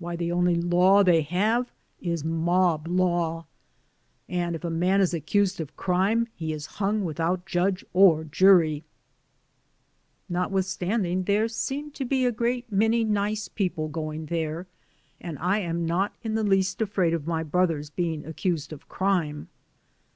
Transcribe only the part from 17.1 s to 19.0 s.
of my brothers be ing accused of